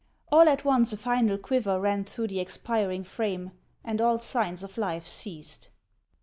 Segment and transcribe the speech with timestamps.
[0.31, 3.51] All at once a final quiver ran through the expiring frame,
[3.83, 5.69] and all signs of life ceased.